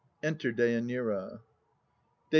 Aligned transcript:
Enter 0.23 0.51
DÊANIRA. 0.51 1.37
DÊ. 1.37 1.39